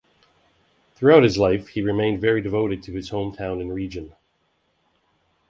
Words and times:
Throughout 0.95 1.21
his 1.21 1.37
life, 1.37 1.67
he 1.67 1.81
remained 1.83 2.21
very 2.21 2.41
devoted 2.41 2.81
to 2.81 2.91
his 2.93 3.09
home 3.09 3.35
town 3.35 3.61
and 3.61 3.71
region. 3.71 4.15